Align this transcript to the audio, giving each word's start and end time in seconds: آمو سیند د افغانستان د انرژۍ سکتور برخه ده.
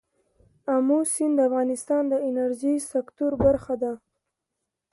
آمو 0.75 0.99
سیند 1.13 1.33
د 1.37 1.39
افغانستان 1.49 2.03
د 2.09 2.13
انرژۍ 2.27 2.75
سکتور 2.91 3.31
برخه 3.45 3.73
ده. 3.83 3.93